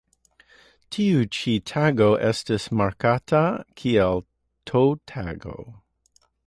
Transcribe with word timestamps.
Tiu 0.95 1.19
ĉi 1.39 1.53
tago 1.73 2.07
estas 2.31 2.65
markata 2.81 3.45
kiel 3.83 4.27
T-Tago. 4.73 5.57